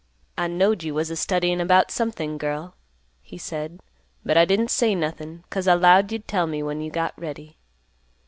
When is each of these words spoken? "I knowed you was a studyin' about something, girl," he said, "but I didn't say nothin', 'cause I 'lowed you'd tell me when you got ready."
"I 0.35 0.47
knowed 0.47 0.81
you 0.81 0.95
was 0.95 1.11
a 1.11 1.15
studyin' 1.15 1.61
about 1.61 1.91
something, 1.91 2.39
girl," 2.39 2.73
he 3.21 3.37
said, 3.37 3.79
"but 4.25 4.35
I 4.35 4.45
didn't 4.45 4.71
say 4.71 4.95
nothin', 4.95 5.43
'cause 5.51 5.67
I 5.67 5.75
'lowed 5.75 6.11
you'd 6.11 6.27
tell 6.27 6.47
me 6.47 6.63
when 6.63 6.81
you 6.81 6.89
got 6.89 7.13
ready." 7.21 7.59